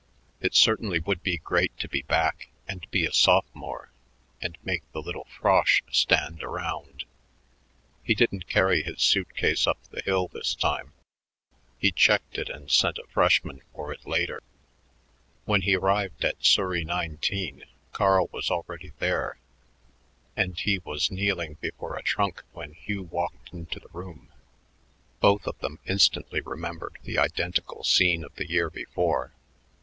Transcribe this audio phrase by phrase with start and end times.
[0.39, 3.91] It certainly would be great to be back and be a sophomore
[4.41, 7.05] and make the little frosh stand around.
[8.03, 10.93] He didn't carry his suit case up the hill this time;
[11.77, 14.41] he checked it and sent a freshman for it later.
[15.45, 19.37] When he arrived at Surrey 19 Carl was already there
[20.35, 24.29] and he was kneeling before a trunk when Hugh walked into the room.
[25.19, 29.33] Both of them instantly remembered the identical scene of the year before.